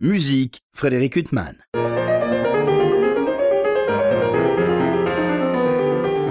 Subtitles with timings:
[0.00, 1.56] Musique, Frédéric Huttman.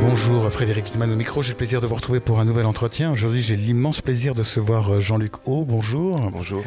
[0.02, 3.12] Bonjour Frédéric Huttman au micro, j'ai le plaisir de vous retrouver pour un nouvel entretien.
[3.12, 5.64] Aujourd'hui j'ai l'immense plaisir de se voir euh, Jean-Luc Haut.
[5.66, 6.16] Bonjour.
[6.32, 6.64] Bonjour.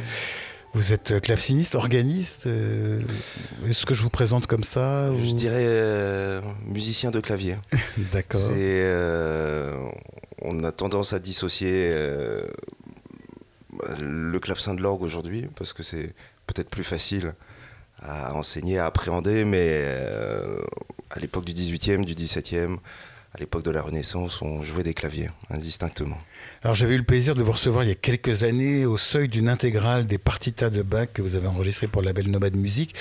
[0.74, 2.46] Vous êtes euh, claveciniste, organiste.
[2.46, 3.01] euh,
[3.69, 7.57] Est-ce que je vous présente comme ça Je dirais euh, musicien de clavier.
[8.12, 8.41] D'accord.
[8.53, 9.75] Euh,
[10.43, 12.43] on a tendance à dissocier euh,
[14.01, 16.14] le clavecin de l'orgue aujourd'hui parce que c'est
[16.53, 17.35] peut-être plus facile
[18.03, 20.61] à enseigner, à appréhender, mais euh,
[21.11, 22.79] à l'époque du 18e, du 17e,
[23.32, 26.18] à l'époque de la Renaissance, on jouait des claviers indistinctement.
[26.62, 29.29] Alors j'avais eu le plaisir de vous recevoir il y a quelques années au seuil
[29.29, 32.92] d'une intégrale des partitas de Bach que vous avez enregistré pour le label Nomade Musique.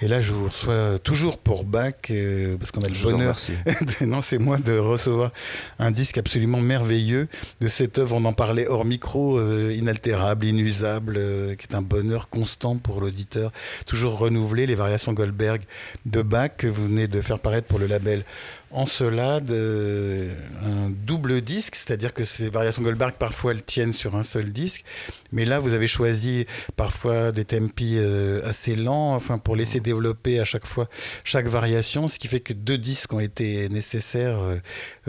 [0.00, 3.20] Et là je vous reçois toujours pour Bach euh, parce qu'on a le Je bonheur
[3.20, 3.52] remercie.
[4.00, 5.30] non, c'est moi de recevoir
[5.78, 7.28] un disque absolument merveilleux
[7.60, 8.16] de cette œuvre.
[8.16, 13.00] On en parlait hors micro, euh, inaltérable, inusable, euh, qui est un bonheur constant pour
[13.00, 13.52] l'auditeur,
[13.86, 14.66] toujours renouvelé.
[14.66, 15.62] Les variations Goldberg
[16.06, 18.24] de Bach que vous venez de faire paraître pour le label
[18.72, 24.24] Encelade, euh, un double disque, c'est-à-dire que ces variations Goldberg parfois elles tiennent sur un
[24.24, 24.84] seul disque,
[25.30, 30.40] mais là vous avez choisi parfois des tempi euh, assez lents, enfin pour laisser développer
[30.40, 30.88] à chaque fois
[31.22, 34.56] chaque variation, ce qui fait que deux disques ont été nécessaires euh,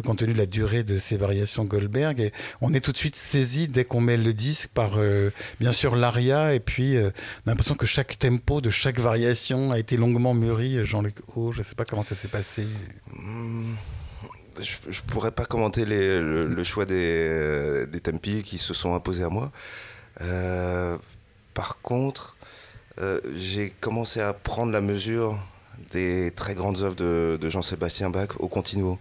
[0.04, 2.20] compte tenu de la durée de ces variations Goldberg.
[2.20, 5.00] Et on est tout de suite saisi dès qu'on met le disque par
[5.60, 9.80] bien sûr l'aria et puis on a l'impression que chaque tempo de chaque variation a
[9.80, 10.86] été longuement mûri.
[10.86, 12.66] Jean-Luc O, je ne sais pas comment ça s'est passé.
[13.14, 13.57] Hmm,
[14.60, 19.24] Je, je pourrais pas commenter le, choix des, euh, des tempi qui se sont imposés
[19.24, 19.52] à moi.
[20.22, 20.98] Euh,
[21.54, 22.36] par contre,
[23.00, 25.38] euh, j'ai commencé à prendre la mesure
[25.92, 28.98] des très grandes œuvres de, Jean-Sébastien Bach au continuo.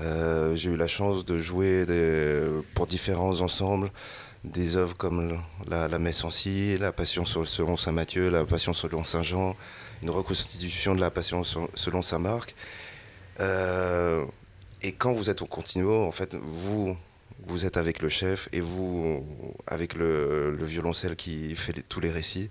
[0.00, 1.86] Euh, j'ai eu la chance de jouer
[2.74, 3.90] pour différents ensembles
[4.44, 8.72] des œuvres comme la, la Messe en Si, la Passion selon Saint Matthieu, la Passion
[8.72, 9.56] selon Saint Jean,
[10.02, 12.54] une reconstitution de la Passion selon Saint Marc.
[13.40, 14.24] Euh,
[14.82, 16.96] et quand vous êtes au continuo, en fait, vous,
[17.46, 19.26] vous êtes avec le chef et vous,
[19.66, 22.50] avec le, le violoncelle qui fait tous les récits,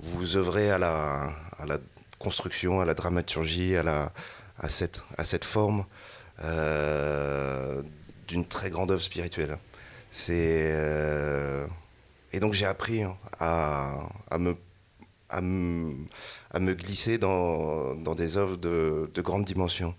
[0.00, 1.78] vous œuvrez à la, à la
[2.18, 4.12] construction, à la dramaturgie, à, la,
[4.58, 5.84] à, cette, à cette forme
[6.42, 7.82] euh,
[8.28, 9.58] d'une très grande œuvre spirituelle.
[10.10, 11.66] C'est, euh,
[12.32, 14.56] et donc j'ai appris hein, à, à me,
[15.28, 15.94] à, me,
[16.54, 19.94] à me glisser dans, dans des œuvres de, de grande dimension.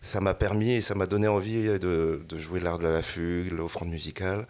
[0.00, 3.88] Ça m'a permis et ça m'a donné envie de, jouer l'art de la fugue, l'offrande
[3.90, 4.46] musicale,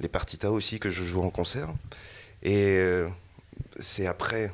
[0.00, 1.68] les partitas aussi que je joue en concert.
[2.42, 3.08] Et euh,
[3.78, 4.50] c'est après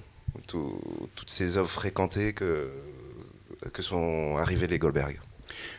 [0.49, 0.81] tout-
[1.15, 2.71] toutes ces œuvres fréquentées que,
[3.73, 5.21] que sont arrivés les Goldberg.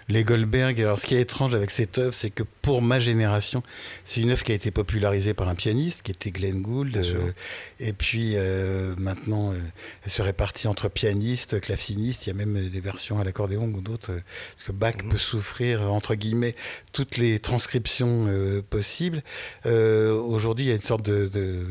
[0.09, 3.63] Les Goldberg, alors ce qui est étrange avec cette œuvre, c'est que pour ma génération,
[4.03, 6.97] c'est une œuvre qui a été popularisée par un pianiste qui était Glenn Gould.
[6.97, 7.31] Euh,
[7.79, 9.55] et puis euh, maintenant, euh,
[10.03, 12.25] elle se répartit entre pianistes, clavecinistes.
[12.27, 14.07] Il y a même des versions à l'accordéon ou d'autres.
[14.55, 15.11] parce que Bach Mhm.
[15.11, 16.55] peut souffrir, entre guillemets,
[16.91, 18.27] toutes les transcriptions
[18.69, 19.21] possibles.
[19.65, 21.65] Aujourd'hui, il y a une sorte de- de-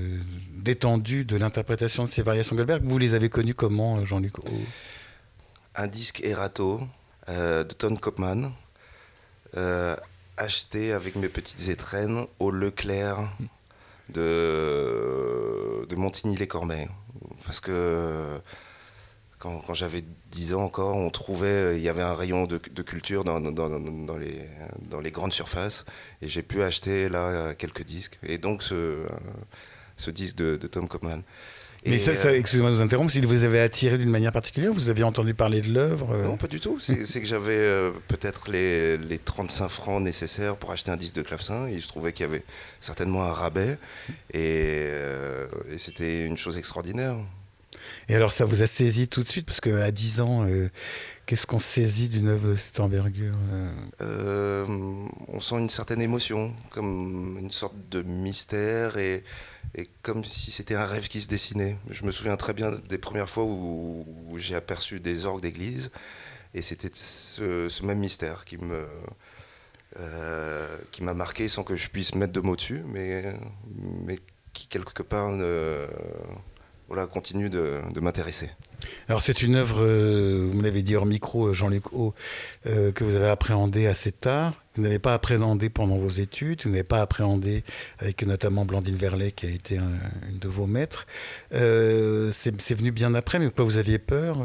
[0.57, 2.83] d'étendue de, l'interprétation de ces variations Goldberg.
[2.85, 4.35] Vous les avez connues comment, Jean-Luc?
[5.75, 6.81] Un disque Erato
[7.31, 8.51] euh, de Ton Kopman,
[9.57, 9.97] euh,
[10.37, 13.19] acheté avec mes petites étrennes au Leclerc
[14.15, 16.89] de, de Montigny-les-Cormeilles.
[17.45, 18.39] Parce que
[19.39, 22.83] quand, quand j'avais 10 ans encore, on trouvait, il y avait un rayon de, de
[22.83, 24.47] culture dans, dans- dans- dans les,
[24.91, 25.85] dans les grandes surfaces,
[26.23, 28.19] et j'ai pu acheter là quelques disques.
[28.23, 29.07] Et donc ce,
[29.97, 31.23] ce disque de, de Tom Kopman.
[31.87, 34.33] Mais Et, ça, ça euh, excusez-moi de vous interrompre, s'il vous avait attiré d'une manière
[34.33, 36.79] particulière, vous aviez entendu parler de l'œuvre euh, Non, pas du tout.
[36.79, 41.23] C'est que j'avais euh, peut-être les, les 35 francs nécessaires pour acheter un disque de
[41.23, 41.69] clavecin.
[41.71, 42.45] Il se trouvait qu'il y avait
[42.81, 43.79] certainement un rabais.
[44.35, 47.17] Et, euh, et c'était une chose extraordinaire.
[48.09, 50.69] Et alors ça vous a saisi tout de suite, parce qu'à 10 ans, euh,
[51.27, 53.35] qu'est-ce qu'on saisit d'une œuvre de cette envergure
[54.01, 59.23] on sent une certaine émotion, comme une sorte de mystère et,
[59.75, 61.77] et comme si c'était un rêve qui se dessinait.
[61.91, 64.05] Je me souviens très bien des premières fois où,
[64.37, 65.91] j'ai aperçu des orgues d'église
[66.55, 68.45] et c'était ce, même mystère
[69.99, 74.19] euh, qui m'a marqué sans que je puisse mettre de mots dessus, mais
[74.53, 75.87] qui quelque part ne-
[76.91, 78.51] voilà, continue de, de m'intéresser.
[79.09, 82.15] Alors c'est une œuvre, euh, vous me l'avez dit hors micro, euh, Jean-Luc Haut,
[82.67, 84.55] euh, que vous avez appréhendée assez tard.
[84.75, 87.63] Vous n'avez pas appréhendé pendant vos études, vous n'avez pas appréhendé
[88.01, 89.91] avec notamment Blandine Verlet qui a été un,
[90.31, 91.07] une de vos maîtres.
[91.53, 94.43] Euh, c'est venu bien après, mais quoi vous aviez peur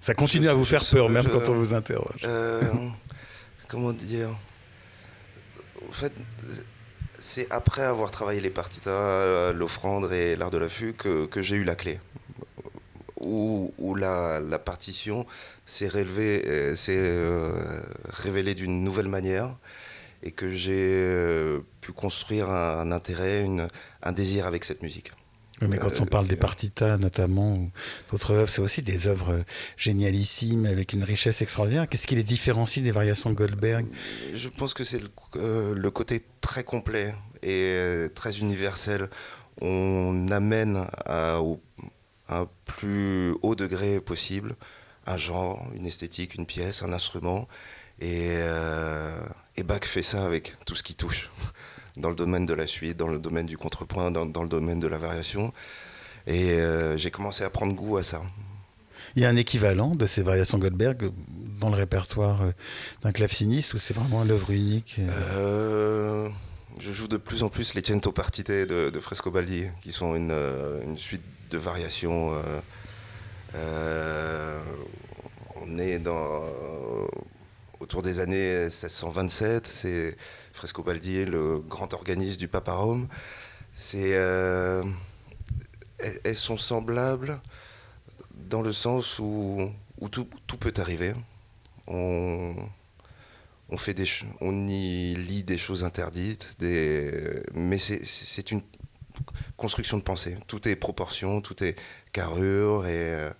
[0.00, 2.22] Ça continue Je- à vous faire peur, même quand on vous interroge.
[3.68, 4.28] Comment dire?
[5.88, 6.12] En fait,
[7.18, 11.64] c'est après avoir travaillé les partitas, l'offrande et l'art de l'affût que, que j'ai eu
[11.64, 12.00] la clé.
[13.22, 15.26] Où, où la, partition
[15.64, 16.74] s'est révélée,
[18.08, 19.56] révélée d'une nouvelle manière
[20.22, 23.48] et que j'ai pu construire un, intérêt,
[24.02, 25.12] un désir avec cette musique
[25.62, 27.70] mais quand on parle des partitas notamment, ou
[28.10, 29.44] d'autres œuvres, c'est aussi des œuvres
[29.76, 31.88] génialissimes avec une richesse extraordinaire.
[31.88, 33.86] Qu'est-ce qui les différencie des variations de Goldberg?
[34.34, 39.08] Je pense que c'est le, euh, le, côté très complet et euh, très universel.
[39.62, 41.62] On amène à, au,
[42.28, 44.56] un plus haut degré possible
[45.06, 47.48] un genre, une esthétique, une pièce, un instrument.
[48.00, 49.18] Et, euh,
[49.56, 51.30] et Bach fait ça avec tout ce qui touche
[51.96, 54.78] dans le domaine de la suite, dans le domaine du contrepoint, dans, dans le domaine
[54.78, 55.52] de la variation.
[56.26, 58.22] Et euh, j'ai commencé à prendre goût à ça.
[59.14, 61.10] Il y a un équivalent de ces variations Goldberg
[61.60, 62.50] dans le répertoire euh,
[63.02, 66.28] d'un claveciniste ou c'est vraiment l'œuvre unique euh...
[66.78, 70.34] Je joue de plus en plus les Cento Partite de, de Frescobaldi, qui sont une,
[70.84, 72.34] une suite de variations.
[73.54, 74.60] Euh,
[75.54, 76.42] on est dans,
[77.80, 79.66] autour des années 1627.
[79.66, 80.16] C'est
[80.56, 83.08] Frescobaldi, le grand organiste du Papa Rome.
[83.74, 84.82] C'est, euh,
[86.24, 87.40] elles sont semblables
[88.34, 89.70] dans le sens où,
[90.10, 90.24] tout,
[90.58, 91.14] peut arriver?
[91.86, 92.54] On,
[94.68, 98.62] y lit des choses interdites, des, mais c'est une
[99.58, 100.38] construction de pensée.
[100.46, 101.76] Tout est proportion, tout est
[102.12, 103.30] carrure, et,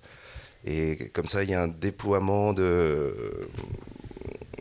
[0.67, 3.49] et comme ça, il y a un déploiement de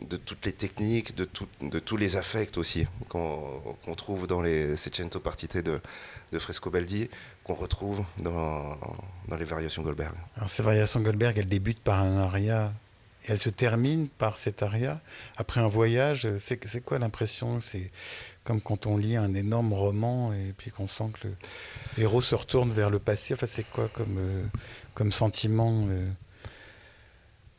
[0.08, 5.58] de toutes les techniques, de, tous les affects aussi qu'on trouve dans les Seicento Partite
[5.58, 5.80] de,
[6.32, 7.08] de Frescobaldi,
[7.44, 8.76] qu'on retrouve dans,
[9.38, 10.14] les variations Goldberg.
[10.36, 12.72] Alors ces variations Goldberg, elles débutent par un aria
[13.24, 15.00] et elles se terminent par cet aria.
[15.36, 17.60] Après un voyage, c'est quoi l'impression?
[17.60, 17.90] C'est
[18.44, 22.34] comme quand on lit un énorme roman et puis qu'on sent que le héros se
[22.34, 23.34] retourne vers le passé.
[23.34, 26.08] Enfin, c'est quoi comme, euh, sentiment euh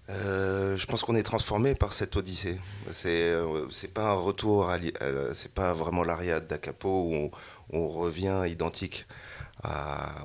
[0.10, 2.60] euh, je pense qu'on est transformé par cette odyssée.
[2.92, 4.72] C'est euh, c'est pas un retour,
[5.34, 7.32] c'est pas vraiment l'ariade d'Acapo où
[7.72, 9.06] on, revient identique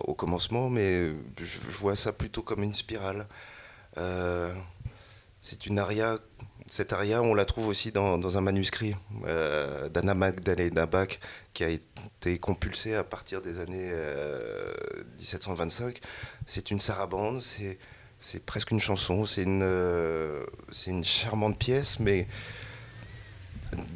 [0.05, 3.27] au commencement, mais je, vois ça plutôt comme une spirale.
[3.99, 4.53] Euh,
[5.41, 6.19] c'est une aria,
[6.69, 8.95] cette aria, on la trouve aussi dans, dans un manuscrit
[9.27, 11.19] euh, d'Anna Magdalena Bach
[11.53, 13.93] qui a été compulsé à partir des années
[15.19, 16.01] 1725.
[16.47, 17.79] C'est une sarabande, c'est
[18.23, 22.29] c'est presque une chanson, c'est une, euh, c'est une charmante pièce, mais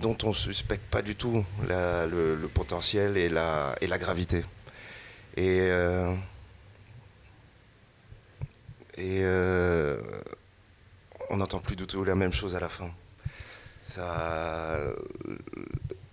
[0.00, 4.44] dont on ne suspecte pas du tout le, potentiel et la, gravité.
[5.36, 6.12] Et, euh,
[8.98, 10.02] euh,
[11.30, 12.90] on n'entend plus du tout la même chose à la fin.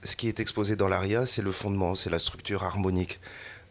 [0.03, 3.19] Ce qui est exposé dans l'aria, c'est le fondement, c'est la structure harmonique.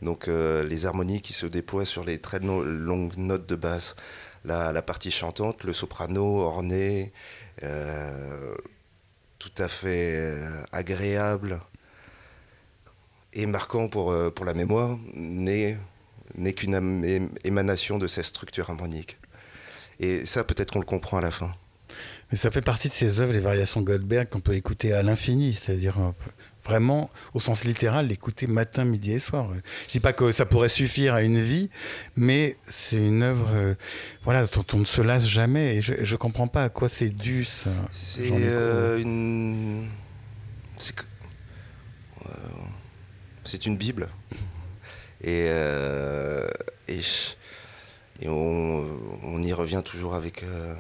[0.00, 3.94] Donc les harmonies qui se déploient sur les très longues notes de basse,
[4.44, 7.12] la, partie chantante, le soprano orné,
[7.62, 8.54] euh,
[9.38, 11.60] tout à fait euh, agréable
[13.32, 15.78] et marquant pour, euh, pour la mémoire, n'est
[16.54, 19.18] qu'une émanation de cette structure harmonique.
[20.00, 21.54] Et ça, peut-être qu'on le comprend à la fin.
[22.30, 25.54] Mais ça fait partie de ces œuvres, les variations Goldberg, qu'on peut écouter à l'infini,
[25.54, 26.14] c'est-à-dire
[26.64, 29.48] vraiment, au sens littéral, l'écouter matin, midi et soir.
[29.86, 31.70] Je dis pas que ça pourrait suffire à une vie,
[32.16, 33.74] mais c'est une œuvre euh,
[34.24, 35.76] voilà, dont on ne se lasse jamais.
[35.76, 37.70] Et je ne comprends pas à quoi c'est dû, ça.
[37.90, 39.88] C'est euh, une...
[43.44, 44.08] C'est une Bible.
[45.20, 46.48] Et, euh,
[46.88, 47.00] et,
[48.20, 48.86] et on,
[49.22, 50.42] on, y revient toujours avec...
[50.42, 50.74] Euh,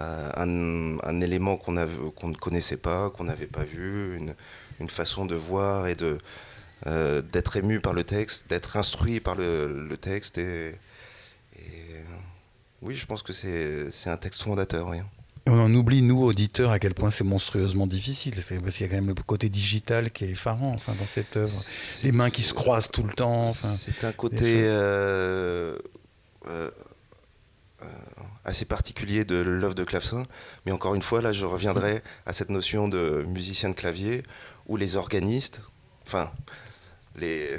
[0.00, 4.34] un, un, élément qu'on qu ne connaissait pas, qu'on n'avait pas vu, une,
[4.80, 6.18] une façon de voir et de
[6.86, 10.38] euh, d'être ému par le texte, d'être instruit par le, le texte.
[10.38, 10.76] Et,
[11.56, 12.04] et,
[12.82, 14.88] oui, je pense que c'est un texte fondateur.
[14.88, 14.98] Oui.
[15.48, 18.34] On en oublie, nous, auditeurs, à quel point c'est monstrueusement difficile.
[18.34, 21.36] Parce qu'il y a quand même le côté digital qui est effarant enfin, dans cette
[21.36, 21.52] œuvre.
[22.04, 23.48] Les mains qui se croisent tout le temps.
[23.48, 25.78] Enfin, c'est un côté euh,
[26.48, 26.70] euh,
[28.44, 30.26] assez particulier de l'œuvre de clavecin.
[30.66, 34.22] Mais encore une fois, là, je reviendrai à cette notion de musicien de clavier
[34.68, 35.60] où les organistes,
[36.06, 36.30] enfin,
[37.16, 37.58] les,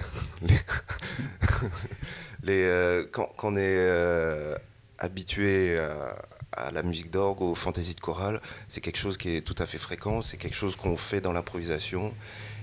[2.43, 4.55] les, euh, quand, on est euh,
[4.99, 6.15] habitué à,
[6.53, 9.65] à, la musique d'orgue, aux fantaisies de chorale, c'est quelque chose qui est tout à
[9.65, 12.13] fait fréquent, c'est quelque chose qu'on fait dans l'improvisation.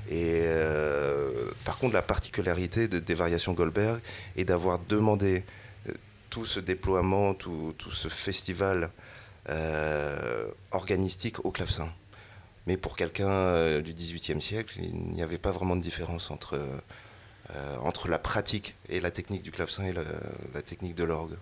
[0.08, 4.00] Et euh, par contre, la particularité de, des variations Goldberg
[4.36, 5.44] est d'avoir demandé
[5.88, 5.92] euh,
[6.30, 8.90] tout ce déploiement, tout, tout ce festival
[9.48, 11.88] euh, organistique au clavecin
[12.66, 16.58] Mais pour quelqu'un du XVIIIe siècle, il n'y avait pas vraiment de différence entre,
[17.80, 21.36] entre la pratique et la technique du clavecin et la technique de l'orgue.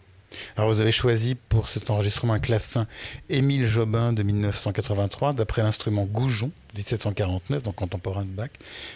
[0.57, 2.87] Alors vous avez choisi pour cet enregistrement un clavecin
[3.29, 8.51] Émile Jobin de 1983, d'après l'instrument Goujon, 1749, donc contemporain de Bach,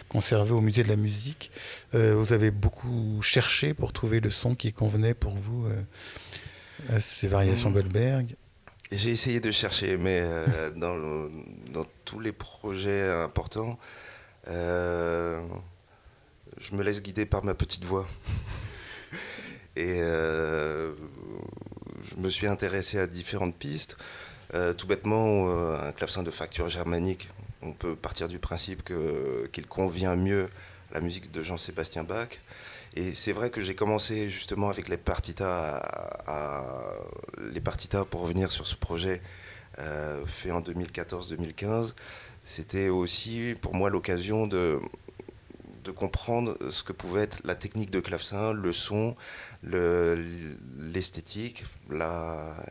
[0.09, 1.51] conservé au musée de la musique.
[1.95, 7.01] Euh, vous avez beaucoup cherché pour trouver le son qui convenait pour vous euh, à
[7.01, 7.75] ces variations mmh.
[7.75, 8.37] Goldberg.
[8.91, 10.97] J'ai essayé de chercher, mais euh, dans,
[11.73, 13.79] dans, tous les projets importants,
[14.47, 15.41] je
[16.73, 18.07] me laisse guider par ma petite voix.
[19.79, 20.93] Et euh,
[22.03, 23.97] je me suis intéressé à différentes pistes.
[24.55, 27.29] Euh, tout bêtement, euh, un clavecin de facture germanique,
[27.63, 28.83] on peut partir du principe
[29.53, 30.49] qu'il convient mieux
[30.91, 32.29] à la musique de Jean-Sébastien Bach.
[32.99, 35.81] Et c'est vrai que j'ai commencé justement avec les partitas,
[37.53, 39.23] les partitas pour revenir sur ce projet
[40.27, 41.95] fait en 2014-2015.
[42.43, 44.81] C'était aussi pour moi l'occasion de,
[45.95, 49.15] comprendre ce que pouvait être la technique de clavecin, le son,
[49.63, 51.67] l'esthétique,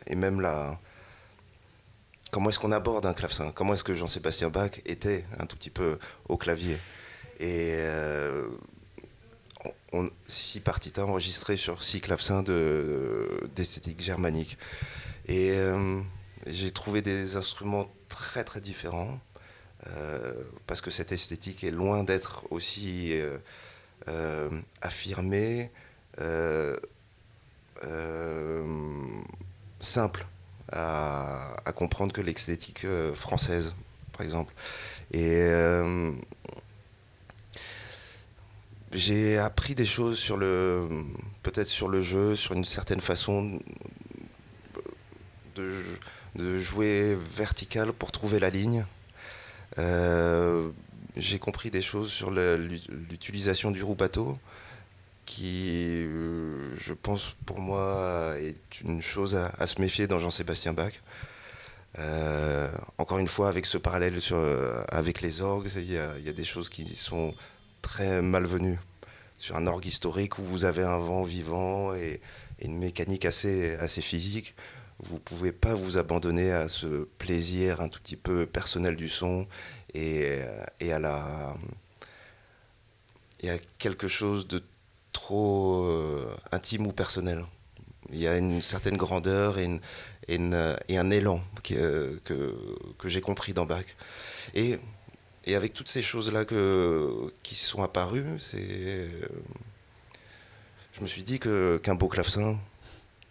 [0.08, 0.78] et même la.
[2.32, 5.70] Comment est-ce qu'on aborde un clavecin Comment est-ce que Jean-Sébastien Bach était un tout petit
[5.70, 6.78] peu au clavier
[7.40, 8.50] Et euh,
[10.28, 12.44] six partitas enregistrés sur six clavecins
[13.56, 14.58] d'esthétique germanique.
[15.28, 16.00] Et euh,
[16.46, 19.20] j'ai trouvé des instruments très très différents.
[19.96, 20.34] Euh,
[20.66, 23.14] parce que cette esthétique est loin d'être aussi
[24.08, 24.50] euh,
[24.82, 25.72] affirmée,
[29.80, 30.26] simple
[30.72, 33.76] à, comprendre que l'esthétique française,
[34.14, 34.54] par exemple.
[35.14, 35.48] Et
[38.98, 40.88] j'ai appris des choses sur le
[41.44, 43.60] peut-être sur le jeu, sur une certaine façon
[45.56, 48.86] de, jouer vertical pour trouver la ligne.
[49.77, 50.70] Euh,
[51.16, 54.38] j'ai compris des choses sur l'utilisation du roue-bateau
[55.25, 60.94] qui, euh, je pense, pour moi, est une chose à, se méfier dans Jean-Sébastien Bach.
[62.00, 64.38] Euh, encore une fois, avec ce parallèle sur,
[64.89, 67.34] avec les orgues, il y, a des choses qui sont
[67.82, 68.80] très malvenues.
[69.38, 72.22] Sur un orgue historique où vous avez un vent vivant et,
[72.60, 74.56] une mécanique assez, assez physique,
[75.00, 79.10] vous ne pouvez pas vous abandonner à ce plaisir un tout petit peu personnel du
[79.10, 79.48] son
[79.94, 80.40] et,
[80.80, 81.56] et à la
[83.46, 84.64] a quelque chose de
[85.14, 87.46] trop euh, intime ou personnel.
[88.12, 89.66] Il y a une certaine grandeur et,
[90.28, 92.56] une, et, un élan que, que,
[92.98, 93.86] que j'ai compris dans Bach.
[94.54, 94.80] Et,
[95.48, 96.46] et avec toutes ces choses-là
[97.42, 99.08] qui sont apparues, c'est,
[100.94, 102.58] je me suis dit que, qu'un beau clavecin,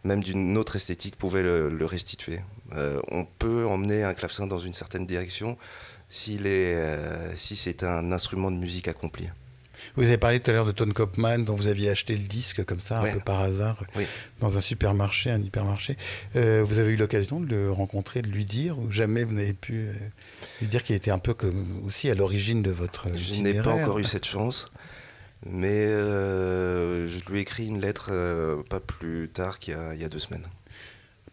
[0.02, 2.40] même d'une autre esthétique, pouvait le, restituer.
[2.72, 5.58] Euh, on peut emmener un clavecin dans une certaine direction
[6.38, 9.28] euh, si c'est un instrument de musique accompli.
[9.96, 12.64] Vous avez parlé tout à l'heure de Tone Kopman, dont vous aviez acheté le disque
[12.64, 13.82] comme ça, un peu par hasard,
[14.40, 15.96] dans un supermarché, un hypermarché.
[16.36, 19.54] Euh, vous avez eu l'occasion de le rencontrer, de lui dire, ou jamais vous n'avez
[19.54, 19.88] pu
[20.60, 23.06] lui dire qu'il était un peu comme aussi à l'origine de votre.
[23.16, 24.70] Je n'ai pas encore eu cette chance.
[25.44, 30.08] Mais euh, je lui ai écrit une lettre euh, pas plus tard qu'il y, a
[30.08, 30.46] deux semaines.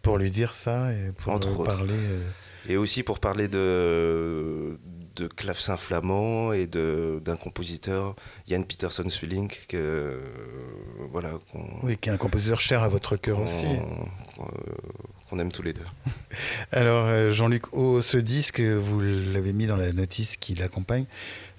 [0.01, 1.93] Pour lui dire ça et pour Entre parler.
[1.93, 2.29] Euh,
[2.69, 4.77] et aussi pour parler de,
[5.15, 8.15] de clavecin flamand et d'un compositeur,
[8.49, 10.19] Jan Peterson Sulink, que,
[11.11, 11.33] voilà,
[11.83, 13.65] oui, qui est un compositeur cher à votre cœur aussi.
[15.29, 15.85] Qu'on aime tous les deux.
[16.71, 17.65] Alors, Jean-Luc
[18.01, 21.05] ce disque, vous l'avez mis dans la notice qui l'accompagne.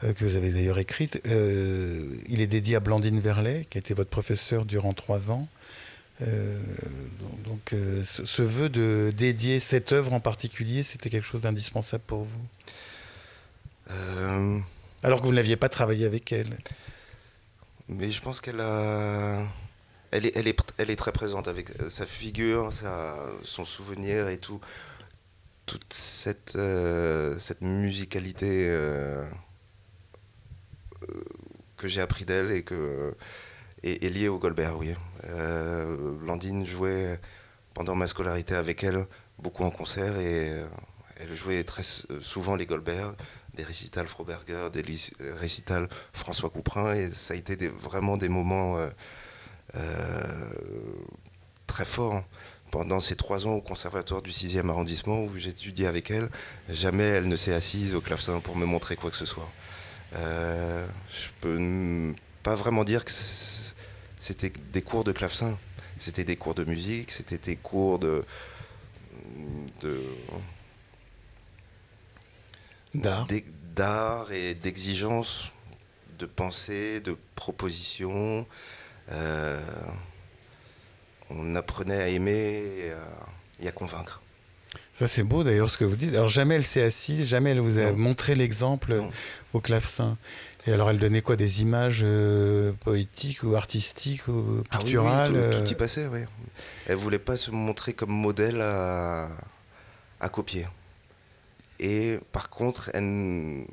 [0.05, 1.21] Euh, que vous avez d'ailleurs écrite.
[1.27, 5.49] Euh, il est dédié à Blandine Verlet, qui a été votre professeur durant trois ans.
[6.23, 6.61] Euh,
[7.45, 12.41] donc, ce, vœu de dédier cette œuvre en particulier, c'était quelque chose d'indispensable pour vous?
[15.03, 16.57] Alors que vous n'aviez pas travaillé avec elle.
[17.89, 19.43] Mais je pense qu'elle a.
[20.11, 24.39] Elle est, elle, est, elle est très présente avec sa figure, sa, son souvenir et
[24.39, 24.61] tout.
[25.67, 26.57] Toute cette,
[27.39, 28.71] cette musicalité
[31.77, 33.15] que j'ai appris d'elle et que
[33.85, 34.95] est, liée au Goldberg, oui.
[35.25, 37.21] Euh, Landine jouait
[37.75, 39.07] pendant ma scolarité avec elle
[39.39, 40.67] beaucoup en concert et euh,
[41.17, 43.15] elle jouait très souvent les Goldberg,
[43.57, 44.85] des récitals Froberger, des
[45.39, 48.77] récitals François Couperin et ça a été vraiment des moments
[49.77, 50.51] euh,
[51.67, 52.23] très forts
[52.71, 56.29] pendant ces trois ans au conservatoire du 6e arrondissement où j'étudiais avec elle,
[56.69, 59.49] jamais elle ne s'est assise au clavecin pour me montrer quoi que ce soit.
[60.15, 63.11] Euh, je peux pas vraiment dire que
[64.19, 65.57] c'était des cours de clavecin.
[65.99, 68.25] C'était des cours de musique, c'était des cours de,
[72.95, 75.53] d'art et d'exigence,
[76.19, 78.47] de pensée, de proposition.
[79.13, 79.61] Euh,
[81.31, 82.93] on apprenait à aimer
[83.61, 84.21] et à, convaincre.
[84.93, 86.15] Ça, c'est beau d'ailleurs ce que vous dites.
[86.15, 89.03] Alors, jamais elle s'est assise, jamais elle vous a montré l'exemple
[89.53, 90.17] au clavecin.
[90.67, 95.37] Et alors, elle donnait quoi Des images euh, poétiques ou artistiques ou ah picturales tout,
[95.37, 96.21] euh y passait, oui.
[96.87, 99.29] Elle voulait pas se montrer comme modèle à,
[100.21, 100.67] à copier.
[101.85, 103.67] Et par contre, elle,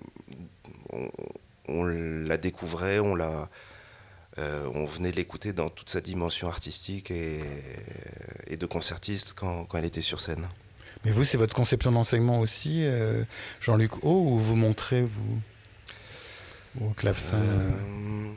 [1.68, 3.50] on, la découvrait, on, la,
[4.38, 7.39] euh, on venait l'écouter dans toute sa dimension artistique et,
[8.48, 10.48] et de concertiste quand, quand, elle était sur scène.
[11.06, 12.86] Mais vous, c'est votre conception d'enseignement aussi,
[13.62, 15.41] Jean-Luc O, ou vous montrez, vous
[16.80, 18.32] au clavecin euh,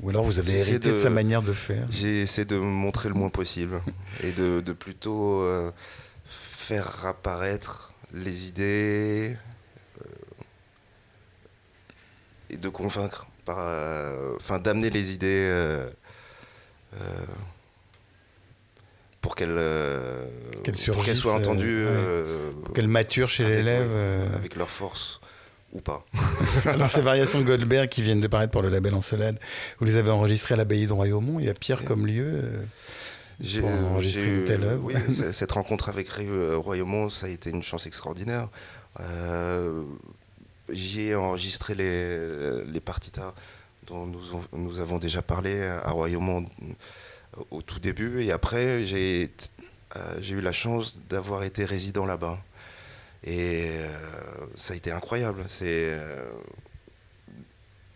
[0.00, 1.86] Ou alors vous avez hérité de, sa manière de faire?
[1.90, 3.80] J'ai essayé de montrer le moins possible
[4.22, 5.72] et de, plutôt euh,
[6.26, 9.36] faire apparaître les idées
[10.00, 10.04] euh,
[12.50, 15.50] et de convaincre, enfin d'amener les idées
[19.20, 19.56] pour qu'elles
[21.14, 21.84] soient entendues.
[22.64, 23.90] pour qu'elles maturent chez l'élève.
[24.34, 25.20] avec leur force
[25.72, 26.04] ou pas.
[26.64, 29.38] Alors ces variations Goldberg qui viennent de paraître pour le label Encelade,
[29.78, 31.38] vous les avez enregistrées à l'abbaye de Royaumont.
[31.40, 32.60] Il y a pire comme lieu euh,
[33.40, 34.84] j'ai, pour enregistrer une telle œuvre.
[34.84, 34.94] Oui,
[35.32, 38.48] cette rencontre avec euh, Royaumont, ça a été une chance extraordinaire.
[39.00, 39.84] Euh,
[40.70, 43.34] j'y ai enregistré les, les partitas
[43.86, 44.20] dont nous,
[44.52, 46.44] nous avons déjà parlé à Royaumont
[47.50, 48.22] au tout début.
[48.22, 49.30] Et après, j'ai,
[50.20, 52.38] j'ai eu la chance d'avoir été résident là-bas.
[53.24, 53.88] Et euh,
[54.54, 55.44] ça a été incroyable.
[55.48, 56.30] C'est euh,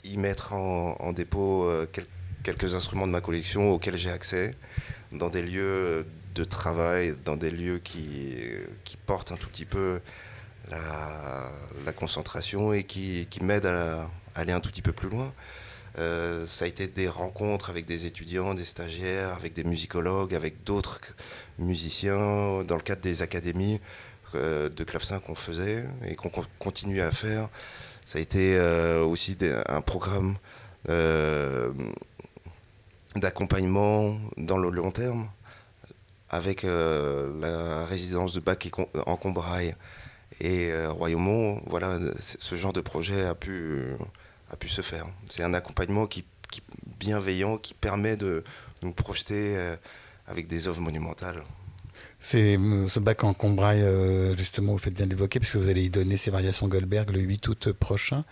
[0.04, 1.86] y mettre en, dépôt euh,
[2.42, 4.54] quelques instruments de ma collection auxquels j'ai accès,
[5.12, 8.36] dans des lieux de travail, dans des lieux qui,
[8.84, 10.00] qui portent un tout petit peu
[10.70, 15.32] la, concentration et qui, qui m'aident à, aller un tout petit peu plus loin.
[15.96, 21.00] ça a été des rencontres avec des étudiants, des stagiaires, avec des musicologues, avec d'autres
[21.58, 23.80] musiciens, dans le cadre des académies.
[24.34, 27.50] Euh, de clavecin qu'on faisait et qu'on continue à faire.
[28.06, 29.36] Ça a été euh, aussi
[29.68, 30.36] un programme
[30.88, 31.70] euh,
[33.16, 35.28] d'accompagnement dans le long terme
[36.30, 38.70] avec la résidence de Bac
[39.06, 39.74] en Combraille
[40.40, 41.60] et Royaumont.
[41.66, 43.82] Voilà, ce genre de projet a pu,
[44.50, 45.06] a pu se faire.
[45.28, 46.62] C'est un accompagnement qui, qui,
[46.98, 48.44] bienveillant qui permet de
[48.82, 49.56] nous projeter
[50.26, 51.42] avec des œuvres monumentales.
[52.20, 55.84] C'est euh, ce bac en Combraille, euh, justement, vous faites bien l'évoquer, puisque vous allez
[55.84, 58.24] y donner ces variations Goldberg le 8 août prochain,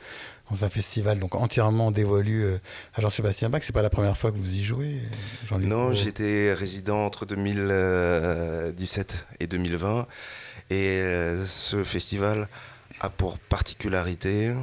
[0.50, 2.58] dans un festival donc entièrement dévolu euh,
[2.94, 3.62] à Jean-Sébastien Bach.
[3.64, 5.00] C'est pas la première fois que vous y jouez
[5.58, 10.06] Non, j'étais résident entre 2017 et 2020.
[10.70, 11.02] Et
[11.46, 12.48] ce festival
[13.00, 14.54] a pour particularité,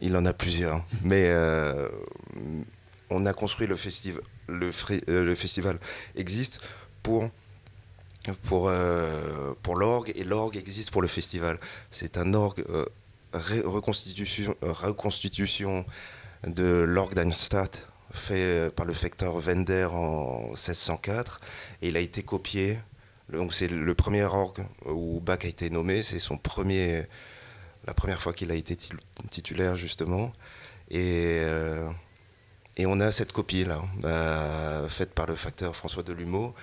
[0.00, 1.30] il en a plusieurs, mais
[3.10, 4.70] on a construit le festival, le,
[5.08, 5.78] le festival
[6.16, 6.60] existe
[7.02, 7.28] pour
[8.44, 11.58] pour, euh, pour l'orgue et l'orgue existe pour le festival.
[11.90, 12.84] C'est un orgue euh,
[13.32, 15.84] reconstitution, reconstitution
[16.46, 21.40] de l'orgue d'Einstadt fait euh, par le facteur Wender en 1604
[21.80, 22.78] et il a été copié.
[23.30, 27.06] Donc c'est le premier orgue où Bach a été nommé, c'est son premier,
[27.86, 28.76] la première fois qu'il a été
[29.30, 30.32] titulaire justement.
[30.90, 31.40] Et,
[32.76, 33.80] et on a cette copie là,
[34.90, 36.54] faite par le facteur François Delumeau.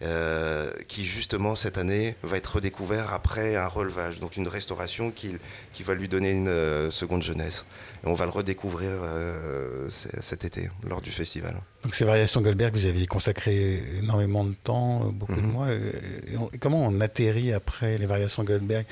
[0.00, 5.34] Euh, qui justement cette année va être redécouvert après un relevage, donc une restauration qui,
[5.72, 7.64] qui va lui donner une euh, seconde jeunesse.
[8.04, 11.56] Et on va le redécouvrir euh, cet été lors du festival.
[11.82, 15.50] Donc ces variations Goldberg, vous avez consacré énormément de temps, beaucoup de mhm.
[15.50, 15.72] mois.
[15.72, 18.86] Et, comment on atterrit après les variations Goldberg?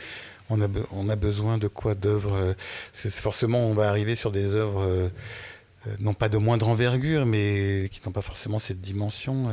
[0.51, 2.57] On a, on a besoin de quoi d'œuvres
[2.93, 5.09] Forcément, on va arriver sur des œuvres euh,
[6.01, 9.51] non pas de moindre envergure, mais qui n'ont pas forcément cette dimension.
[9.51, 9.53] Euh,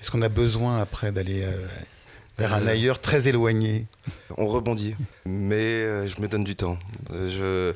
[0.00, 1.66] est-ce qu'on a besoin après d'aller euh,
[2.38, 3.86] vers un ailleurs très éloigné?
[4.36, 6.78] On rebondit, mais je me donne du temps.
[7.10, 7.72] Je,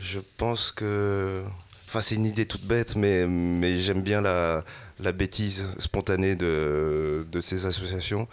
[0.00, 1.42] je pense que...
[1.86, 4.64] Enfin, c'est une idée toute bête, mais, mais j'aime bien la,
[4.98, 8.26] la bêtise spontanée de, de ces associations.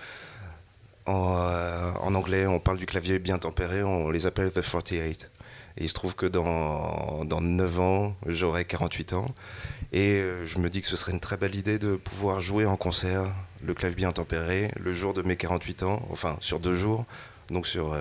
[1.05, 5.29] En, en, anglais, on parle du clavier bien tempéré, on les appelle The 48.
[5.81, 9.33] Et il se trouve que dans, dans 9 ans, j'aurai 48 ans.
[9.91, 12.67] Et euh, je me dis que ce serait une très belle idée de pouvoir jouer
[12.67, 13.23] en concert
[13.65, 17.05] le clavier bien tempéré le jour de mes 48 ans, enfin sur deux jours,
[17.49, 17.99] donc sur, euh,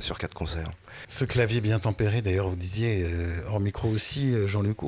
[0.00, 0.72] sur quatre concerts.
[1.06, 4.78] Ce clavier bien tempéré, d'ailleurs, vous disiez, euh, hors micro aussi, Jean-Luc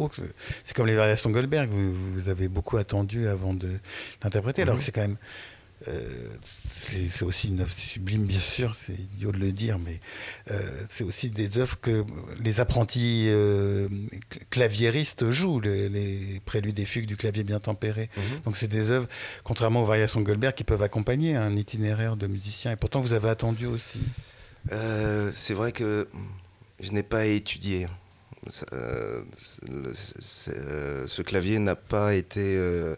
[0.65, 4.85] c'est comme les variations Goldberg, vous, avez beaucoup attendu avant d'interpréter, alors que mhm.
[4.85, 5.19] c'est quand même
[6.43, 10.01] c'est aussi une œuvre sublime, bien sûr, c'est idiot de le dire, mais
[10.89, 12.05] c'est aussi des œuvres que
[12.43, 13.31] les apprentis
[14.51, 18.11] claviéristes jouent, les, préludes et fugues du clavier bien tempéré.
[18.17, 18.41] Mhm.
[18.45, 19.09] Donc c'est des œuvres,
[19.43, 22.73] contrairement aux variations Goldberg, qui peuvent accompagner un itinéraire de musicien.
[22.73, 24.01] Et pourtant, vous avez attendu aussi.
[24.71, 26.09] c'est vrai que
[26.81, 27.87] je n'ai pas étudié.
[28.73, 29.23] Euh,
[29.95, 32.57] ce clavier n'a pas été.
[32.57, 32.97] Euh, euh,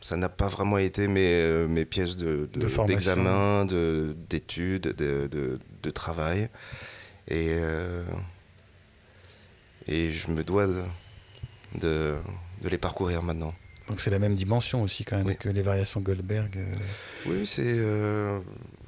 [0.00, 6.48] ça n'a pas vraiment été mes, mes pièces d'examen, de, d'études, de, de, de, travail.
[7.28, 7.56] Et,
[9.86, 10.82] et je me dois de,
[11.80, 13.54] de, les parcourir maintenant.
[13.88, 16.56] Donc c'est la même dimension aussi quand même que les variations Goldberg.
[17.26, 17.78] Oui, c'est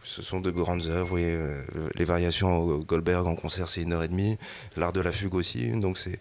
[0.03, 1.19] ce sont de grandes œuvres.
[1.19, 1.63] Euh,
[1.95, 4.37] les variations Goldberg en concert, c'est une heure et demie.
[4.77, 5.71] L'art de la fugue aussi.
[5.71, 6.19] Donc c'est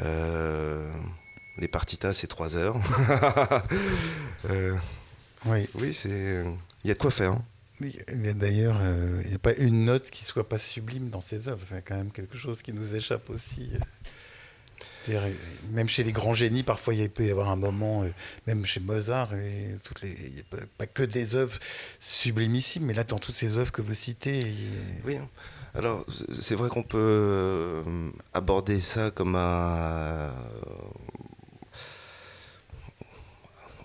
[0.00, 0.90] euh,
[1.58, 2.76] les partitas, c'est trois heures.
[4.50, 4.74] Euh,
[5.44, 6.44] oui, oui, c'est.
[6.82, 7.30] Il y a de quoi faire.
[7.30, 7.44] Hein.
[8.34, 8.76] D'ailleurs,
[9.22, 11.64] il n'y a pas une note qui soit pas sublime dans ces œuvres.
[11.68, 13.70] C'est quand même quelque chose qui nous échappe aussi.
[15.70, 18.08] Même chez les grands génies, parfois il peut y avoir un moment, euh,
[18.46, 20.44] même chez Mozart, et toutes les, il n'y a
[20.78, 21.58] pas, que des œuvres
[21.98, 24.46] sublimissimes, mais là, dans toutes ces œuvres que vous citez.
[25.04, 25.28] Oui, hein.
[25.74, 26.04] alors
[26.40, 30.30] c'est vrai qu'on peut euh, aborder ça comme un.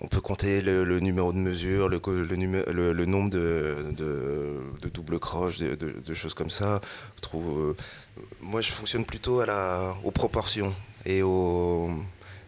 [0.02, 6.52] On peut compter le, numéro de mesure, le, nombre de, doubles croches, de, choses comme
[6.52, 6.82] ça.
[7.34, 7.74] Euh,
[8.42, 9.42] moi, je fonctionne plutôt
[10.04, 10.74] aux proportions
[11.06, 11.22] et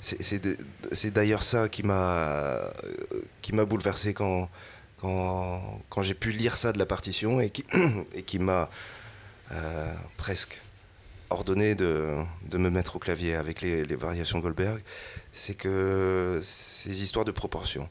[0.02, 2.72] c'est d'ailleurs ça qui m'a
[3.54, 4.50] m'a bouleversé quand
[6.02, 7.66] j'ai pu lire ça de la partition et qui,
[8.14, 8.70] et qui m'a
[9.52, 10.62] euh, presque
[11.30, 12.16] ordonné de,
[12.50, 14.82] de, me mettre au clavier avec les, les variations Goldberg,
[15.32, 17.90] c'est que ces histoires de proportion.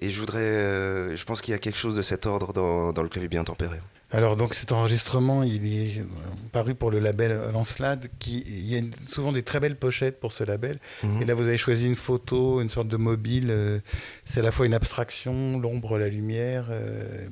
[0.00, 2.92] Et je voudrais, euh, je pense qu'il y a quelque chose de cet ordre dans,
[2.92, 3.78] dans le clavier bien tempéré.
[4.12, 6.04] Alors donc cet enregistrement, il est euh,
[6.52, 10.32] paru pour le label Lancelade, qui il y a souvent des très belles pochettes pour
[10.32, 10.78] ce label.
[11.02, 11.22] Mhm.
[11.22, 13.48] Et là vous avez choisi une photo, une sorte de mobile.
[13.50, 13.78] Euh,
[14.26, 16.68] c'est à la fois une abstraction, l'ombre, la lumière.
[16.70, 17.26] Euh,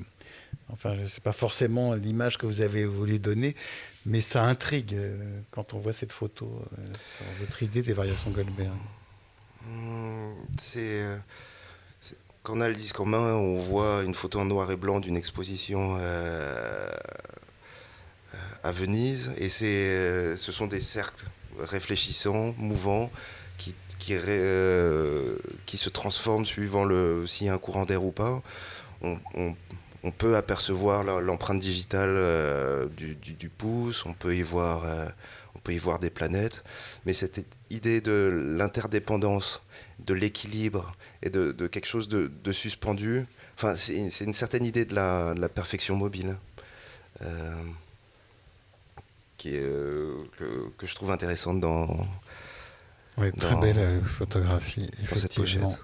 [0.72, 3.54] enfin, je sais pas forcément l'image que vous avez voulu donner,
[4.06, 4.96] mais ça intrigue
[5.50, 6.62] quand on voit cette photo
[7.16, 8.72] sur votre idée des variations Goldberg.
[9.66, 11.04] Hmm, c'est
[12.42, 15.00] quand on a le disque en main, on voit une photo en noir et blanc
[15.00, 16.90] d'une exposition euh,
[18.62, 19.30] à Venise.
[19.36, 21.26] Et euh, ce sont des cercles
[21.58, 23.10] réfléchissants, mouvants,
[23.58, 26.88] qui, qui, euh, se transforment suivant
[27.26, 28.42] s'il y a un courant d'air ou pas.
[29.02, 29.18] On,
[30.08, 34.84] peut apercevoir l'empreinte digitale du, du, pouce, on peut y voir
[35.54, 36.64] on peut y voir des planètes,
[37.04, 39.60] mais cette idée de l'interdépendance,
[39.98, 45.48] de l'équilibre et de, quelque chose de, suspendu, enfin, c'est une certaine idée de la,
[45.48, 46.36] perfection mobile
[47.22, 47.54] euh,
[49.36, 50.24] qui est, euh,
[50.78, 52.06] que, je trouve intéressante dans.
[53.18, 55.76] Oui, très belle euh, photographie, effectivement.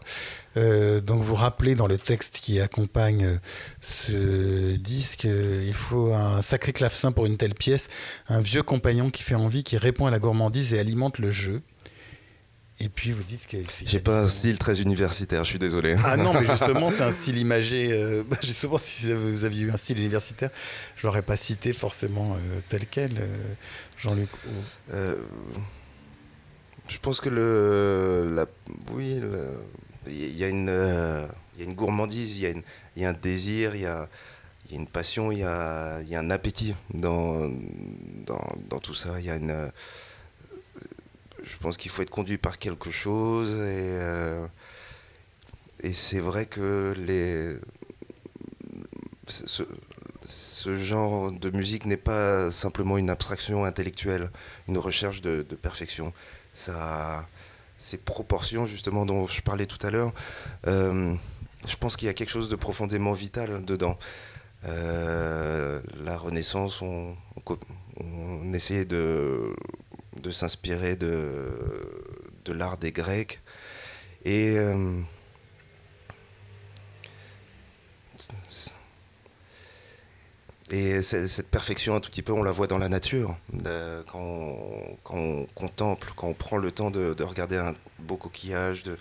[0.56, 3.36] Euh, donc vous rappelez dans le texte qui accompagne euh,
[3.80, 7.88] ce disque, euh, il faut un sacré clavecin pour une telle pièce,
[8.28, 11.60] un vieux compagnon qui fait envie, qui répond à la gourmandise et alimente le jeu.
[12.78, 15.96] Et puis vous dites que j'ai pas un style très universitaire, je suis désolé.
[16.04, 18.22] Ah non, mais justement c'est un style imagé.
[18.28, 20.50] Bah, justement, si vous aviez eu un style universitaire,
[20.96, 22.36] je l'aurais pas cité forcément
[22.68, 23.14] tel quel,
[23.98, 24.28] Jean-Luc.
[24.90, 25.16] je
[27.00, 28.44] pense que le, la,
[28.92, 29.52] oui, le,
[30.06, 31.26] il y, a une, euh,
[31.58, 32.54] y a une gourmandise, il y a,
[32.96, 34.08] y a un désir, il y a,
[34.70, 37.48] y a une passion, il y a, y a un appétit dans,
[38.26, 39.20] dans, dans, tout ça.
[39.20, 39.68] Y a une, euh,
[41.42, 44.46] je pense qu'il faut être conduit par quelque chose et, euh,
[45.82, 47.56] et c'est vrai que les,
[49.28, 49.62] ce,
[50.24, 54.30] ce, genre de musique n'est pas simplement une abstraction intellectuelle,
[54.68, 56.12] une recherche de, de perfection.
[56.54, 57.28] Ça,
[57.78, 60.12] ces proportions justement dont je parlais tout à l'heure,
[60.66, 61.14] euh,
[61.66, 63.98] je pense qu'il y a quelque chose de profondément vital dedans.
[64.66, 67.16] Euh, la Renaissance, on,
[68.52, 69.54] essayait de,
[70.22, 71.52] de s'inspirer de,
[72.44, 73.40] de l'art des Grecs.
[74.24, 75.00] Et euh,
[80.70, 83.36] et cette perfection, un tout petit peu, on la voit dans la nature.
[84.08, 88.96] quand, on, contemple, quand on prend le temps de, regarder un beau coquillage, de,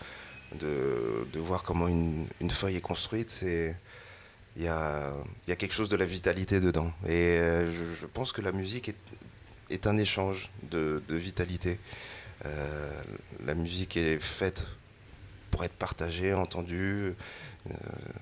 [0.60, 5.12] de, voir comment une, feuille est construite, il y a,
[5.48, 6.92] y a, quelque chose de la vitalité dedans.
[7.08, 8.96] Et euh, je, pense que la musique est,
[9.72, 11.80] est un échange de, vitalité.
[12.46, 12.92] Euh,
[13.44, 14.64] la musique est faite
[15.50, 17.16] pour être partagé, entendu.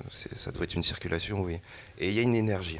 [0.10, 1.60] ça doit être une circulation, oui.
[1.98, 2.80] Et il y a une énergie.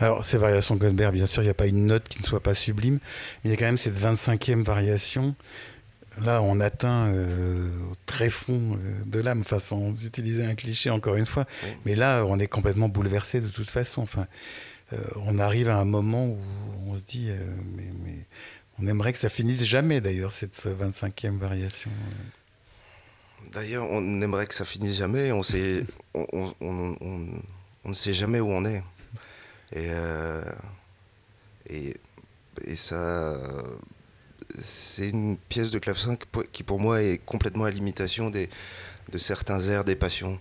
[0.00, 2.42] Alors, ces variations Goldberg, bien sûr, il n'y a pas une note qui ne soit
[2.42, 2.98] pas sublime,
[3.42, 5.34] mais il y a quand même cette 25e variation.
[6.22, 10.88] Là, on atteint euh, au très fond euh, de l'âme, enfin, sans utiliser un cliché
[10.88, 11.44] encore une fois.
[11.84, 14.02] Mais là, on est complètement bouleversé de toute façon.
[14.02, 14.26] Enfin,
[14.92, 16.38] euh, on arrive à un moment où
[16.86, 17.30] on se dit,
[17.74, 17.84] mais,
[18.78, 21.90] on aimerait que ça finisse jamais, d'ailleurs, cette 25e variation.
[23.52, 25.32] D'ailleurs, on aimerait que ça finisse jamais.
[25.32, 25.84] On, sait,
[26.14, 28.82] on, on ne sait jamais où on est.
[29.72, 30.42] Et, euh,
[31.68, 31.94] et,
[32.64, 33.36] et, ça,
[34.60, 36.16] c'est une pièce de clavecin
[36.52, 38.48] qui pour moi est complètement à l'imitation des,
[39.10, 40.38] de certains airs des passions.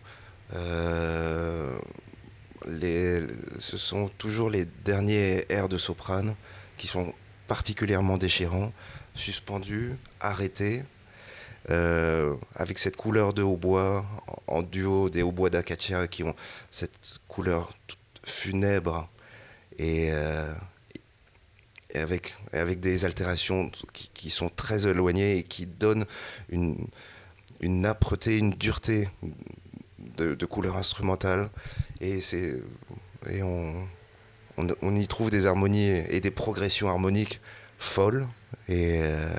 [0.53, 1.75] Euh,
[2.67, 3.21] les,
[3.59, 6.35] ce sont toujours les derniers airs de soprane
[6.77, 7.13] qui sont
[7.47, 8.73] particulièrement déchirants,
[9.13, 10.83] suspendus, arrêtés,
[11.71, 14.05] euh, avec cette couleur de hautbois
[14.47, 16.35] en, duo des hautbois d'acacia qui ont
[16.69, 17.73] cette couleur
[18.23, 19.09] funèbre
[19.79, 20.53] euh,
[21.93, 23.71] et, avec, avec des altérations
[24.13, 26.05] qui, sont très éloignées et qui donnent
[26.49, 26.77] une,
[27.61, 29.07] une âpreté, une dureté
[30.17, 31.49] de, couleur instrumentale.
[32.01, 32.19] Et,
[33.29, 33.73] et on,
[34.57, 37.39] on, y trouve des harmonies et des progressions harmoniques
[37.77, 38.27] folles.
[38.67, 39.29] Et euh,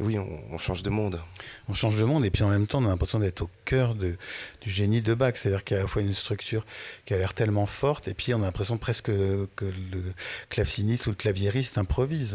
[0.00, 1.20] oui, on change de monde
[1.68, 3.94] on change de monde et puis en même temps on a l'impression d'être au cœur
[3.94, 4.16] de,
[4.60, 6.64] du génie de Bach, c'est-à-dire qu'il y a à la fois une structure
[7.04, 10.02] qui a l'air tellement forte et puis on a l'impression presque que le
[10.50, 12.34] claveciniste ou le claviériste improvise.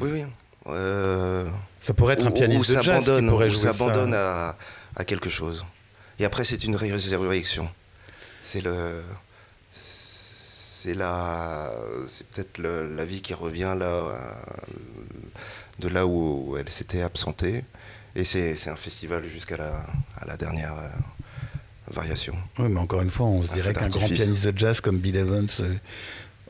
[0.00, 0.24] Oui, oui.
[0.66, 1.48] Euh,
[1.80, 4.56] ça pourrait être un pianiste de jazz qui pourrait jouer s'abandonne à,
[4.96, 5.64] à, quelque chose.
[6.18, 7.68] Et après c'est une résurrection.
[8.42, 9.02] C'est le
[10.82, 11.70] c'est la
[12.06, 14.16] c'est peut-être la vie qui revient là euh,
[15.80, 17.64] de là où elle s'était absentée
[18.16, 19.72] et c'est un festival jusqu'à la,
[20.16, 20.88] à la dernière euh,
[21.88, 22.34] variation.
[22.58, 25.16] Oui, mais encore une fois, on se dirait qu'un grand pianiste de jazz comme Bill
[25.16, 25.74] Evans euh,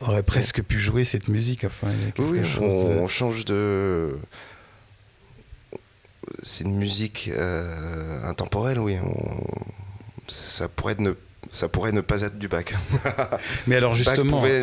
[0.00, 1.64] aurait presque pu jouer cette musique.
[1.64, 1.88] Enfin,
[2.18, 4.18] oui, on, change de.
[6.42, 8.96] C'est une musique euh, intemporelle, oui.
[10.28, 11.12] Ça pourrait être ne
[11.52, 12.74] ça pourrait ne pas être du bac.
[13.66, 14.62] Mais alors justement, Bach pouvait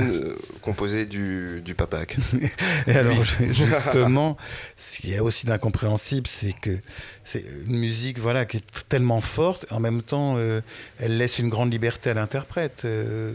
[0.62, 2.17] composer du, du pas bac.
[2.88, 4.38] Et alors justement,
[4.78, 6.78] ce qui est aussi d'incompréhensible, c'est que
[7.23, 10.62] c'est une musique voilà qui est tellement forte, en même temps, euh,
[11.00, 13.34] elle laisse une grande liberté à l'interprète euh,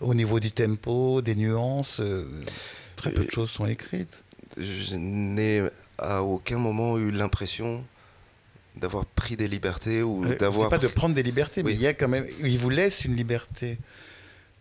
[0.00, 1.98] au niveau du tempo, des nuances.
[2.00, 2.26] Euh,
[2.96, 4.22] très peu de choses sont écrites.
[4.56, 5.62] Je n'ai
[5.98, 7.84] à aucun moment eu l'impression
[8.76, 11.86] d'avoir pris des libertés ou euh, d'avoir pas de prendre des libertés mais il y
[11.86, 13.78] a quand même il vous laisse une liberté.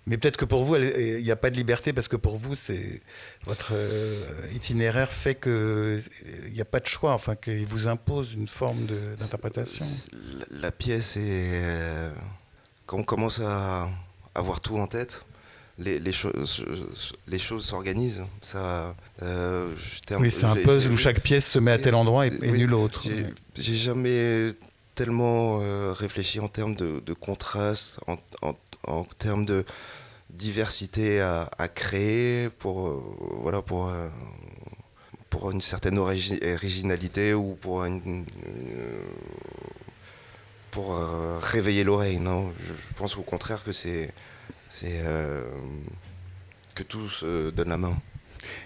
[0.08, 2.56] Mais peut-être que pour vous il n'y a pas de liberté parce que pour vous
[2.56, 3.02] c'est
[3.46, 6.02] votre euh, itinéraire fait que
[6.48, 8.88] il n'y a pas de choix enfin qu'il vous impose une forme
[9.20, 9.86] d'interprétation.
[10.50, 12.12] la, pièce est euh,
[12.88, 13.90] quand on commence à
[14.34, 15.24] avoir tout en tête
[15.80, 16.66] les, les, choses,
[17.28, 18.24] les choses s'organisent.
[18.42, 19.74] Ça, euh,
[20.20, 22.74] oui, c'est un puzzle où chaque pièce se met à tel endroit et, et nul
[22.74, 23.04] autre.
[23.56, 24.54] J'ai jamais
[24.96, 28.56] tellement euh, réfléchi en termes de, de contraste, en, en,
[28.88, 29.66] en, termes de
[30.30, 33.04] diversité à, à créer pour, euh,
[33.42, 33.92] voilà, pour,
[35.30, 38.26] pour une certaine originalité ou pour une,
[40.72, 40.98] pour
[41.42, 42.20] réveiller l'oreille.
[42.20, 44.14] Non, je, je, pense au contraire que c'est
[44.72, 45.44] c'est euh,
[46.74, 47.96] que tout se donne la main.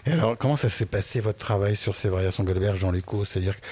[0.05, 3.59] Et alors, comment ça s'est passé votre travail sur ces variations Goldberg, Jean Léco C'est-à-dire
[3.59, 3.65] que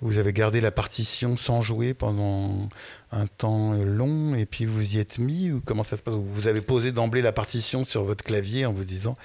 [0.00, 2.68] vous avez gardé la partition sans jouer pendant
[3.10, 6.14] un temps long et puis vous y êtes mis ou comment ça se passe?
[6.14, 9.16] Vous avez posé d'emblée la partition sur votre clavier en vous disant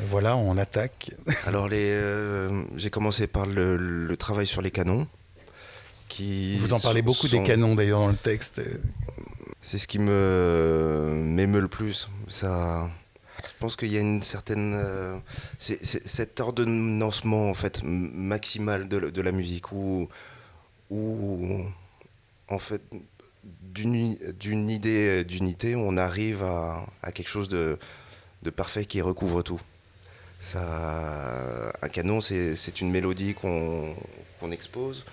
[0.00, 1.10] voilà, on attaque.
[1.46, 5.06] Alors, euh, j'ai commencé par le, travail sur les canons.
[6.08, 8.60] Qui vous en parlez beaucoup des canons d'ailleurs dans le texte
[9.66, 12.08] c'est ce qui me m'émeut le plus.
[12.28, 12.88] Ça,
[13.42, 15.18] je pense qu'il y a une certaine, euh,
[15.58, 20.08] c'est, cet ordonnancement en fait maximal de, de la musique où,
[20.88, 21.64] où
[22.48, 22.80] en fait
[23.42, 27.76] d'une, d'une idée d'unité, on arrive à, à quelque chose de,
[28.44, 29.60] de, parfait qui recouvre tout.
[30.38, 33.96] Ça, un canon, c'est, c'est une mélodie qu'on,
[34.38, 35.04] qu'on expose,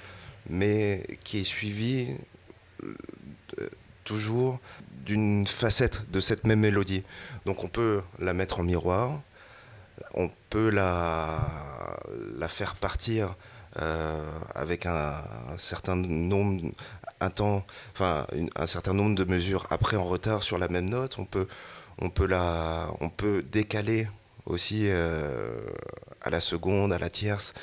[0.50, 2.16] mais qui est suivie
[4.04, 4.60] toujours
[5.06, 7.04] d'une facette de cette même mélodie.
[7.46, 9.22] Donc on peut la mettre en miroir,
[10.14, 11.40] on peut la,
[12.38, 13.36] la faire partir
[13.82, 15.14] euh, avec un,
[15.58, 16.72] certain nombre,
[17.20, 21.18] un temps, enfin un certain nombre de mesures après en retard sur la même note.
[21.20, 21.48] On peut,
[22.00, 24.08] on peut la, on peut décaler
[24.46, 25.58] aussi euh,
[26.22, 27.54] à la seconde, à la tierce.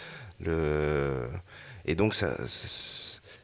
[0.40, 1.28] Le,
[1.90, 2.36] et donc ça,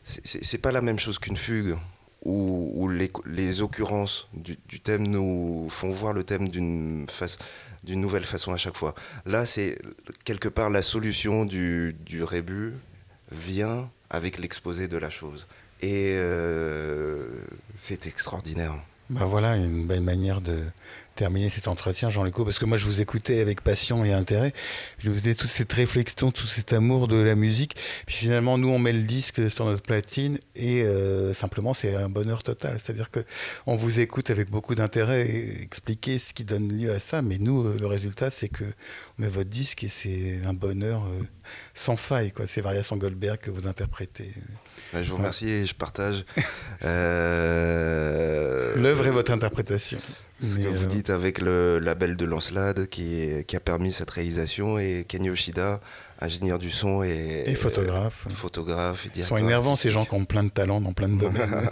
[0.04, 1.76] c'est pas la même chose qu'une fugue
[2.24, 7.06] où, les, occurrences du, thème nous font voir le thème d'une
[7.88, 8.94] nouvelle façon à chaque fois.
[9.24, 9.78] Là, c'est
[10.24, 12.74] quelque part la solution du, du rébut
[13.32, 15.48] vient avec l'exposé de la chose.
[15.82, 17.28] Et euh,
[17.76, 18.74] c'est extraordinaire.
[19.08, 20.58] Ben voilà, une belle manière de
[21.14, 24.52] terminer cet entretien, Jean Leco, parce que moi je vous écoutais avec passion et intérêt.
[24.98, 27.76] Je vous écoutais toute cette réflexion, tout cet amour de la musique.
[28.06, 32.08] Puis finalement, nous on met le disque sur notre platine et euh, simplement c'est un
[32.08, 32.80] bonheur total.
[32.82, 33.20] C'est-à-dire que
[33.66, 37.22] on vous écoute avec beaucoup d'intérêt et expliquer ce qui donne lieu à ça.
[37.22, 38.64] Mais nous, euh, le résultat, c'est que
[39.18, 41.06] on met votre disque et c'est un bonheur
[41.74, 42.32] sans faille.
[42.32, 42.48] Quoi.
[42.48, 44.32] C'est Variation Goldberg que vous interprétez.
[44.94, 46.24] Je vous remercie et je partage.
[46.84, 49.98] Euh, L'œuvre et votre interprétation.
[50.42, 54.10] Ce que vous euh, dites avec le label de Lancelade qui, qui a permis cette
[54.10, 55.80] réalisation et Kenny Yoshida,
[56.20, 58.26] ingénieur du son et, et photographe.
[58.28, 61.18] photographe et Ils sont énervants ces gens qui ont plein de talents dans plein de
[61.18, 61.70] domaines.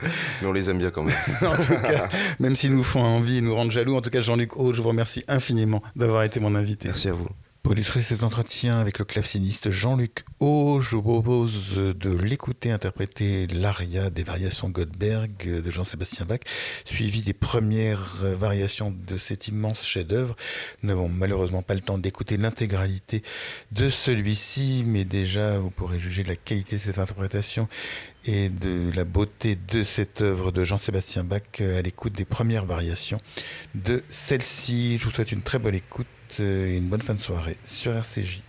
[0.40, 1.14] Mais on les aime bien quand même.
[1.42, 2.08] en tout cas,
[2.40, 3.96] même s'ils nous font envie, nous rendent jaloux.
[3.96, 6.88] En tout cas, Jean-Luc Haut, je vous remercie infiniment d'avoir été mon invité.
[6.88, 7.28] Merci à vous.
[7.66, 13.48] Pour illustrer cet entretien avec le claveciniste Jean-Luc O, je vous propose de l'écouter interpréter
[13.48, 16.38] l'aria des variations Goldberg de Jean-Sébastien Bach,
[16.84, 20.36] suivi des premières variations de cet immense chef-d'œuvre.
[20.84, 23.24] Nous n'avons malheureusement pas le temps d'écouter l'intégralité
[23.72, 27.68] de celui-ci, mais déjà vous pourrez juger de la qualité de cette interprétation
[28.26, 33.20] et de la beauté de cette œuvre de Jean-Sébastien Bach à l'écoute des premières variations
[33.74, 34.98] de celle-ci.
[34.98, 36.06] Je vous souhaite une très bonne écoute
[36.40, 38.42] et une bonne fin de soirée sur RCJ.